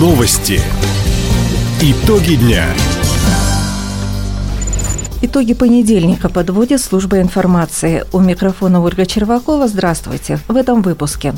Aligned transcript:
Новости. 0.00 0.62
Итоги 1.82 2.36
дня. 2.36 2.64
Итоги 5.20 5.52
понедельника 5.52 6.30
подводит 6.30 6.80
служба 6.80 7.20
информации. 7.20 8.06
У 8.10 8.18
микрофона 8.18 8.80
Ольга 8.80 9.04
Червакова. 9.04 9.68
Здравствуйте. 9.68 10.38
В 10.48 10.56
этом 10.56 10.80
выпуске. 10.80 11.34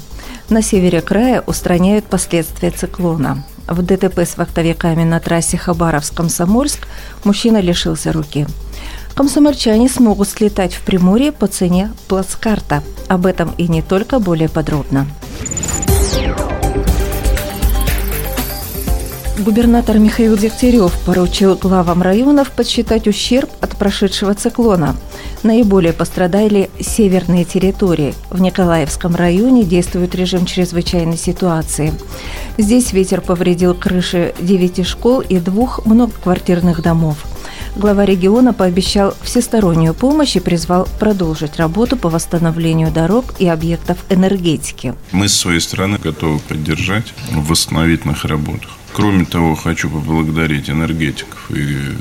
На 0.48 0.62
севере 0.62 1.00
края 1.00 1.43
устраняют 1.44 2.04
последствия 2.04 2.70
циклона. 2.70 3.44
В 3.66 3.82
ДТП 3.82 4.20
с 4.20 4.36
вахтовиками 4.36 5.02
на 5.02 5.18
трассе 5.18 5.56
Хабаровск-Комсомольск 5.56 6.86
мужчина 7.24 7.60
лишился 7.60 8.12
руки. 8.12 8.46
Комсомольчане 9.16 9.88
смогут 9.88 10.29
слетать 10.29 10.72
в 10.72 10.82
Приморье 10.82 11.32
по 11.32 11.48
цене 11.48 11.90
плацкарта. 12.06 12.84
Об 13.08 13.26
этом 13.26 13.52
и 13.58 13.66
не 13.66 13.82
только 13.82 14.20
более 14.20 14.48
подробно. 14.48 15.08
Губернатор 19.44 19.98
Михаил 19.98 20.36
Дегтярев 20.36 20.96
поручил 21.04 21.56
главам 21.56 22.00
районов 22.00 22.52
подсчитать 22.52 23.08
ущерб 23.08 23.50
от 23.60 23.76
прошедшего 23.76 24.34
циклона. 24.34 24.94
Наиболее 25.42 25.92
пострадали 25.92 26.70
северные 26.78 27.44
территории. 27.44 28.14
В 28.30 28.40
Николаевском 28.40 29.16
районе 29.16 29.64
действует 29.64 30.14
режим 30.14 30.46
чрезвычайной 30.46 31.16
ситуации. 31.16 31.92
Здесь 32.56 32.92
ветер 32.92 33.20
повредил 33.20 33.74
крыши 33.74 34.32
девяти 34.41 34.84
школ 34.84 35.20
и 35.20 35.38
двух 35.38 35.84
многоквартирных 35.86 36.80
домов. 36.80 37.16
Глава 37.75 38.05
региона 38.05 38.53
пообещал 38.53 39.14
всестороннюю 39.22 39.94
помощь 39.94 40.36
и 40.36 40.41
призвал 40.41 40.86
продолжить 41.00 41.56
работу 41.56 41.97
по 41.97 42.11
восстановлению 42.11 42.92
дорог 42.92 43.34
и 43.39 43.48
объектов 43.48 43.97
энергетики. 44.11 44.94
Мы 45.11 45.27
с 45.27 45.39
своей 45.39 45.61
стороны 45.61 45.97
готовы 45.97 46.39
поддержать 46.41 47.14
в 47.30 47.48
восстановительных 47.48 48.27
работах. 48.27 48.70
Кроме 48.92 49.24
того, 49.24 49.55
хочу 49.55 49.88
поблагодарить 49.88 50.69
энергетиков 50.69 51.50
и 51.50 51.96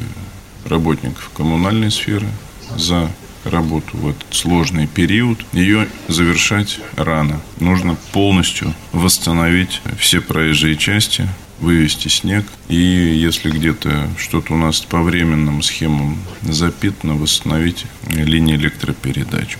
работников 0.66 1.32
коммунальной 1.34 1.90
сферы 1.90 2.28
за 2.76 3.10
работу 3.46 3.96
в 3.96 4.10
этот 4.10 4.26
сложный 4.32 4.88
период. 4.88 5.40
Ее 5.54 5.88
завершать 6.10 6.80
рано. 6.98 7.40
Нужно 7.62 7.96
полностью 8.12 8.74
восстановить 8.92 9.82
все 9.98 10.20
проезжие 10.20 10.76
части, 10.76 11.30
вывести 11.62 12.08
снег. 12.10 12.46
И 12.68 12.76
если 12.76 13.50
где-то 13.50 14.10
что-то 14.18 14.54
у 14.54 14.58
нас 14.58 14.82
по 14.82 15.02
временным 15.02 15.62
схемам 15.62 16.18
запитано, 16.42 17.16
восстановить 17.16 17.86
линии 18.10 18.56
электропередач. 18.56 19.58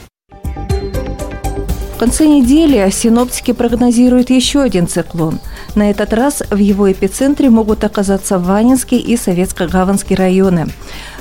В 1.96 1.98
конце 2.04 2.26
недели 2.26 2.90
синоптики 2.90 3.54
прогнозируют 3.54 4.32
еще 4.32 4.62
один 4.62 4.88
циклон. 4.88 5.40
На 5.76 5.92
этот 5.92 6.14
раз 6.14 6.42
в 6.50 6.58
его 6.58 6.92
эпицентре 6.92 7.52
могут 7.52 7.84
оказаться 7.84 8.40
Ванинский 8.40 8.98
и 8.98 9.16
Советско-Гаванский 9.16 10.16
районы. 10.16 10.68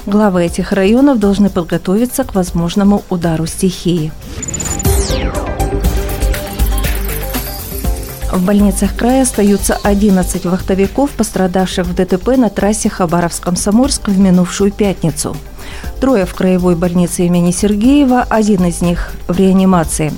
Главы 0.07 0.47
этих 0.47 0.73
районов 0.73 1.19
должны 1.19 1.51
подготовиться 1.51 2.25
к 2.25 2.35
возможному 2.35 3.05
удару 3.11 3.47
стихии. 3.47 4.11
В 8.33 8.45
больницах 8.45 8.95
края 8.95 9.23
остаются 9.23 9.77
11 9.83 10.45
вахтовиков, 10.45 11.11
пострадавших 11.11 11.87
в 11.87 11.95
ДТП 11.95 12.37
на 12.37 12.49
трассе 12.49 12.89
Хабаровск-Комсомольск 12.89 14.09
в 14.09 14.19
минувшую 14.19 14.71
пятницу. 14.71 15.37
Трое 16.01 16.27
в 16.27 16.35
краевой 16.35 16.77
больнице 16.77 17.27
имени 17.27 17.51
Сергеева, 17.51 18.23
один 18.23 18.65
из 18.67 18.83
них 18.83 19.13
в 19.27 19.37
реанимации. 19.37 20.13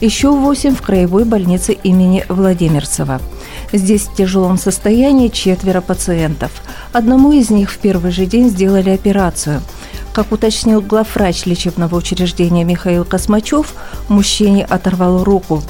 Еще 0.00 0.30
восемь 0.30 0.76
в 0.76 0.82
краевой 0.82 1.24
больнице 1.24 1.72
имени 1.72 2.24
Владимирцева. 2.28 3.20
Здесь 3.72 4.02
в 4.02 4.14
тяжелом 4.14 4.58
состоянии 4.58 5.28
четверо 5.28 5.80
пациентов. 5.80 6.52
Одному 6.92 7.32
из 7.32 7.50
них 7.50 7.70
в 7.72 7.78
первый 7.78 8.12
же 8.12 8.26
день 8.26 8.48
сделали 8.48 8.90
операцию. 8.90 9.60
Как 10.12 10.32
уточнил 10.32 10.80
главврач 10.80 11.44
лечебного 11.44 11.96
учреждения 11.96 12.64
Михаил 12.64 13.04
Космачев, 13.04 13.74
мужчине 14.08 14.64
оторвал 14.64 15.22
руку. 15.24 15.62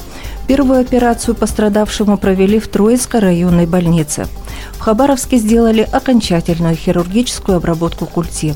Первую 0.47 0.79
операцию 0.79 1.35
пострадавшему 1.35 2.17
провели 2.17 2.57
в 2.59 2.69
Троицкой 2.69 3.19
районной 3.19 3.65
больнице. 3.65 4.27
В 4.73 4.79
Хабаровске 4.79 5.37
сделали 5.37 5.81
окончательную 5.91 6.75
хирургическую 6.75 7.57
обработку 7.57 8.05
культи. 8.05 8.55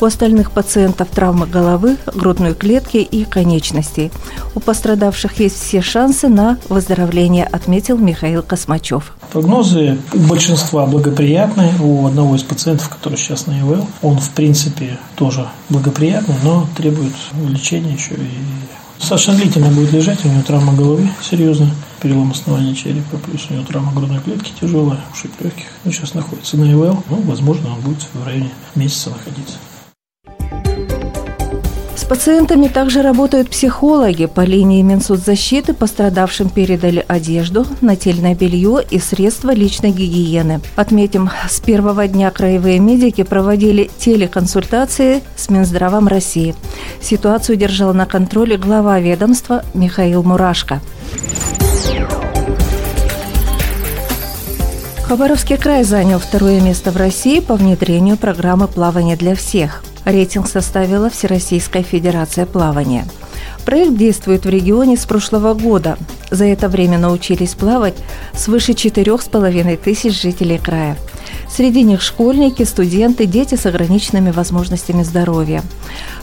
У 0.00 0.04
остальных 0.06 0.50
пациентов 0.50 1.08
травмы 1.08 1.46
головы, 1.46 1.98
грудной 2.14 2.54
клетки 2.54 2.96
и 2.96 3.24
конечностей. 3.24 4.10
У 4.54 4.60
пострадавших 4.60 5.38
есть 5.40 5.62
все 5.62 5.82
шансы 5.82 6.28
на 6.28 6.58
выздоровление, 6.70 7.44
отметил 7.44 7.98
Михаил 7.98 8.42
Космачев. 8.42 9.14
Прогнозы 9.32 9.98
большинства 10.14 10.86
благоприятные. 10.86 11.74
У 11.80 12.06
одного 12.06 12.36
из 12.36 12.42
пациентов, 12.42 12.88
который 12.88 13.18
сейчас 13.18 13.46
на 13.46 13.60
ИВЛ, 13.60 13.86
он 14.00 14.18
в 14.18 14.30
принципе 14.30 14.98
тоже 15.16 15.46
благоприятный, 15.68 16.36
но 16.42 16.66
требует 16.76 17.12
лечения 17.46 17.92
еще 17.92 18.14
и 18.14 18.30
Достаточно 18.98 19.34
длительно 19.34 19.68
будет 19.68 19.92
лежать, 19.92 20.24
у 20.24 20.28
него 20.28 20.42
травма 20.42 20.72
головы 20.72 21.08
серьезная, 21.22 21.70
перелом 22.02 22.32
основания 22.32 22.74
черепа, 22.74 23.18
плюс 23.18 23.46
у 23.50 23.54
него 23.54 23.64
травма 23.64 23.92
грудной 23.92 24.20
клетки 24.20 24.52
тяжелая, 24.60 25.00
ушиб 25.12 25.30
легких. 25.40 25.66
Он 25.84 25.92
сейчас 25.92 26.14
находится 26.14 26.56
на 26.56 26.72
ИВЛ, 26.72 27.04
ну, 27.08 27.22
возможно, 27.22 27.72
он 27.72 27.80
будет 27.80 28.06
в 28.12 28.24
районе 28.24 28.50
месяца 28.74 29.10
находиться 29.10 29.58
пациентами 32.08 32.68
также 32.68 33.02
работают 33.02 33.50
психологи. 33.50 34.26
По 34.26 34.42
линии 34.42 34.82
Минсоцзащиты 34.82 35.74
пострадавшим 35.74 36.48
передали 36.48 37.04
одежду, 37.06 37.66
нательное 37.80 38.34
белье 38.34 38.80
и 38.88 38.98
средства 38.98 39.50
личной 39.52 39.90
гигиены. 39.90 40.60
Отметим, 40.76 41.30
с 41.48 41.60
первого 41.60 42.06
дня 42.06 42.30
краевые 42.30 42.78
медики 42.78 43.22
проводили 43.22 43.90
телеконсультации 43.98 45.22
с 45.36 45.48
Минздравом 45.48 46.08
России. 46.08 46.54
Ситуацию 47.00 47.56
держал 47.56 47.92
на 47.94 48.06
контроле 48.06 48.56
глава 48.56 48.98
ведомства 49.00 49.64
Михаил 49.74 50.22
Мурашко. 50.22 50.80
Хабаровский 55.04 55.56
край 55.56 55.84
занял 55.84 56.18
второе 56.18 56.60
место 56.60 56.90
в 56.90 56.96
России 56.96 57.38
по 57.38 57.54
внедрению 57.54 58.16
программы 58.16 58.66
«Плавание 58.66 59.16
для 59.16 59.36
всех». 59.36 59.84
Рейтинг 60.06 60.46
составила 60.46 61.10
Всероссийская 61.10 61.82
Федерация 61.82 62.46
плавания. 62.46 63.06
Проект 63.64 63.96
действует 63.96 64.44
в 64.44 64.48
регионе 64.48 64.96
с 64.96 65.04
прошлого 65.04 65.52
года. 65.52 65.98
За 66.30 66.44
это 66.44 66.68
время 66.68 66.96
научились 66.96 67.54
плавать 67.54 67.96
свыше 68.32 68.74
четырех 68.74 69.20
с 69.20 69.24
половиной 69.26 69.76
тысяч 69.76 70.22
жителей 70.22 70.58
края. 70.58 70.96
Среди 71.50 71.82
них 71.82 72.02
школьники, 72.02 72.62
студенты, 72.62 73.26
дети 73.26 73.56
с 73.56 73.66
ограниченными 73.66 74.30
возможностями 74.30 75.02
здоровья. 75.02 75.64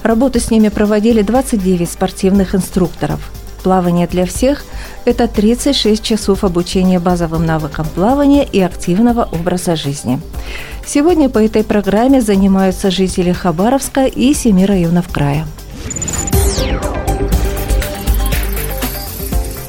Работу 0.02 0.40
с 0.40 0.50
ними 0.50 0.70
проводили 0.70 1.22
29 1.22 1.90
спортивных 1.90 2.56
инструкторов. 2.56 3.34
Плавание 3.64 4.08
для 4.08 4.26
всех– 4.26 4.64
это 5.06 5.28
36 5.28 6.02
часов 6.02 6.46
обучения 6.46 7.00
базовым 7.00 7.46
навыкам 7.46 7.86
плавания 7.86 8.46
и 8.46 8.62
активного 8.62 9.28
образа 9.32 9.76
жизни. 9.76 10.22
Сегодня 10.86 11.30
по 11.30 11.40
этой 11.40 11.64
программе 11.64 12.22
занимаются 12.22 12.92
жители 12.92 13.32
Хабаровска 13.32 14.06
и 14.06 14.34
семи 14.34 14.66
районов 14.66 15.08
края. 15.08 15.46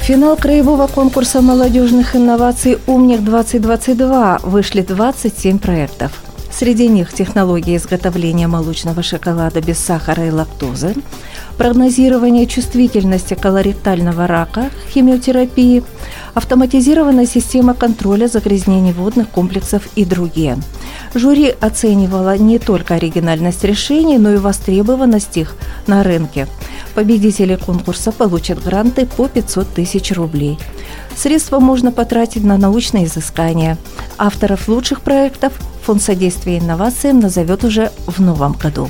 Финал 0.00 0.36
краевого 0.36 0.86
конкурса 0.86 1.40
молодежных 1.40 2.14
инноваций 2.14 2.78
«Умник-2022» 2.86 4.46
вышли 4.46 4.82
27 4.82 5.58
проектов. 5.58 6.12
Среди 6.52 6.88
них 6.88 7.12
технология 7.12 7.76
изготовления 7.76 8.46
молочного 8.46 9.02
шоколада 9.02 9.62
без 9.62 9.78
сахара 9.78 10.26
и 10.26 10.30
лактозы, 10.30 10.94
прогнозирование 11.56 12.46
чувствительности 12.46 13.34
колоректального 13.34 14.26
рака, 14.26 14.70
химиотерапии, 14.92 15.82
автоматизированная 16.34 17.26
система 17.26 17.74
контроля 17.74 18.26
загрязнений 18.26 18.92
водных 18.92 19.28
комплексов 19.28 19.88
и 19.96 20.04
другие. 20.04 20.58
Жюри 21.14 21.54
оценивало 21.60 22.36
не 22.36 22.58
только 22.58 22.94
оригинальность 22.94 23.64
решений, 23.64 24.18
но 24.18 24.34
и 24.34 24.36
востребованность 24.36 25.36
их 25.36 25.56
на 25.86 26.02
рынке. 26.02 26.46
Победители 26.94 27.56
конкурса 27.56 28.12
получат 28.12 28.62
гранты 28.62 29.06
по 29.06 29.28
500 29.28 29.68
тысяч 29.68 30.12
рублей. 30.12 30.58
Средства 31.16 31.60
можно 31.60 31.92
потратить 31.92 32.44
на 32.44 32.58
научные 32.58 33.06
изыскания. 33.06 33.78
Авторов 34.18 34.68
лучших 34.68 35.00
проектов 35.00 35.52
Фонд 35.84 36.00
содействия 36.00 36.58
инновациям 36.58 37.20
назовет 37.20 37.62
уже 37.62 37.92
в 38.06 38.18
новом 38.18 38.54
году. 38.54 38.88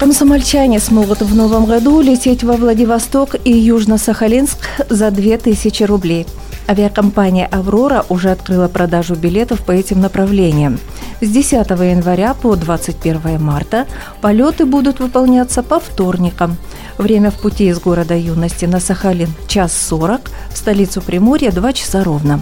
Комсомольчане 0.00 0.80
смогут 0.80 1.20
в 1.20 1.34
новом 1.34 1.66
году 1.66 2.00
лететь 2.00 2.42
во 2.42 2.54
Владивосток 2.54 3.36
и 3.44 3.52
Южно-Сахалинск 3.52 4.56
за 4.88 5.10
2000 5.10 5.82
рублей. 5.82 6.26
Авиакомпания 6.66 7.46
«Аврора» 7.46 8.06
уже 8.08 8.30
открыла 8.30 8.68
продажу 8.68 9.14
билетов 9.14 9.60
по 9.60 9.72
этим 9.72 10.00
направлениям. 10.00 10.78
С 11.20 11.28
10 11.28 11.68
января 11.68 12.32
по 12.32 12.56
21 12.56 13.42
марта 13.42 13.86
полеты 14.22 14.64
будут 14.64 15.00
выполняться 15.00 15.62
по 15.62 15.78
вторникам. 15.78 16.56
Время 16.96 17.30
в 17.30 17.34
пути 17.34 17.68
из 17.68 17.78
города 17.78 18.16
Юности 18.16 18.64
на 18.64 18.80
Сахалин– 18.80 19.28
час 19.48 19.76
40, 19.76 20.30
в 20.50 20.56
столицу 20.56 21.02
Приморья– 21.02 21.50
2 21.52 21.72
часа 21.74 22.04
ровно. 22.04 22.40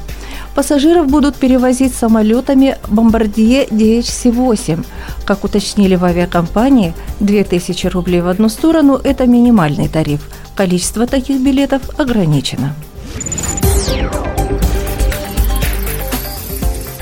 Пассажиров 0.59 1.07
будут 1.07 1.37
перевозить 1.37 1.95
самолетами 1.95 2.79
«Бомбардье 2.89 3.65
DHC-8». 3.67 4.85
Как 5.25 5.45
уточнили 5.45 5.95
в 5.95 6.05
авиакомпании, 6.05 6.95
2000 7.21 7.87
рублей 7.87 8.23
в 8.23 8.27
одну 8.27 8.49
сторону– 8.49 9.01
это 9.05 9.29
минимальный 9.29 9.87
тариф. 9.87 10.29
Количество 10.57 11.07
таких 11.07 11.41
билетов 11.41 11.83
ограничено. 11.97 12.75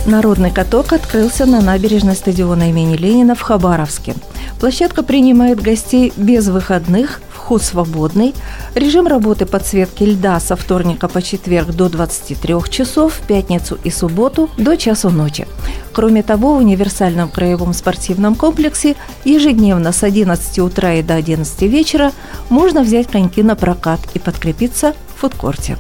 Народный 0.05 0.51
каток 0.51 0.93
открылся 0.93 1.47
на 1.47 1.63
набережной 1.63 2.15
стадиона 2.15 2.69
имени 2.69 2.95
Ленина 2.95 3.35
в 3.35 3.41
Хабаровске. 3.41 4.17
Площадка 4.61 5.03
принимает 5.03 5.63
гостей 5.63 6.13
без 6.19 6.49
выходных, 6.49 7.23
вход 7.47 7.63
свободный. 7.63 8.35
Режим 8.75 9.07
работы 9.07 9.47
подсветки 9.47 10.03
льда 10.03 10.41
со 10.41 10.57
вторника 10.57 11.07
по 11.07 11.23
четверг 11.23 11.69
до 11.69 11.89
23 11.89 12.55
часов, 12.71 13.15
в 13.15 13.21
пятницу 13.21 13.79
и 13.85 13.91
субботу 13.91 14.51
до 14.59 14.77
часу 14.77 15.11
ночи. 15.11 15.47
Кроме 15.93 16.25
того, 16.25 16.55
в 16.55 16.59
универсальном 16.59 17.29
краевом 17.29 17.73
спортивном 17.73 18.35
комплексе 18.35 18.97
ежедневно 19.25 19.93
с 19.93 20.03
11 20.03 20.59
утра 20.59 20.95
и 20.95 21.05
до 21.05 21.15
11 21.15 21.63
вечера 21.63 22.11
можно 22.49 22.83
взять 22.83 23.07
коньки 23.07 23.45
на 23.45 23.55
прокат 23.55 24.01
и 24.15 24.19
подкрепиться 24.19 24.95
в 25.15 25.21
фудкорте. 25.21 25.79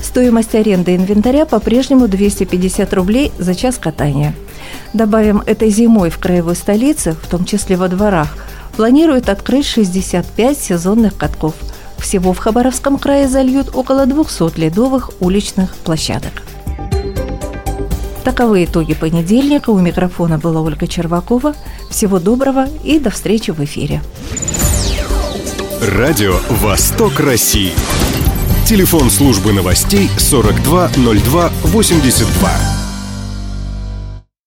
Стоимость 0.00 0.54
аренды 0.54 0.96
инвентаря 0.96 1.44
по-прежнему 1.44 2.08
250 2.08 2.90
рублей 2.94 3.32
за 3.38 3.54
час 3.54 3.76
катания. 3.76 4.34
Добавим, 4.94 5.42
этой 5.44 5.68
зимой 5.68 6.08
в 6.08 6.18
краевой 6.18 6.56
столице, 6.56 7.12
в 7.12 7.28
том 7.28 7.44
числе 7.44 7.76
во 7.76 7.88
дворах, 7.88 8.34
планируют 8.76 9.28
открыть 9.28 9.66
65 9.66 10.58
сезонных 10.58 11.16
катков. 11.16 11.54
Всего 11.98 12.32
в 12.32 12.38
Хабаровском 12.38 12.98
крае 12.98 13.28
зальют 13.28 13.70
около 13.74 14.06
200 14.06 14.58
ледовых 14.58 15.10
уличных 15.20 15.74
площадок. 15.76 16.42
Таковы 18.24 18.64
итоги 18.64 18.94
понедельника. 18.94 19.70
У 19.70 19.78
микрофона 19.78 20.38
была 20.38 20.60
Ольга 20.60 20.86
Червакова. 20.86 21.54
Всего 21.90 22.18
доброго 22.18 22.66
и 22.84 22.98
до 22.98 23.10
встречи 23.10 23.50
в 23.50 23.62
эфире. 23.64 24.02
Радио 25.80 26.36
«Восток 26.48 27.20
России». 27.20 27.72
Телефон 28.66 29.10
службы 29.10 29.52
новостей 29.52 30.08
420282. 30.18 32.71